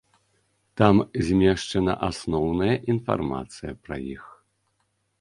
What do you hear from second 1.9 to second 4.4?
асноўная інфармацыя пра іх.